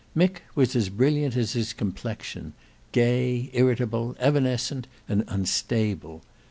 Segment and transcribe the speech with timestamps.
[0.17, 2.53] Mick was as brilliant as his complexion;
[2.91, 6.23] gay, irritable, evanescent, and unstable.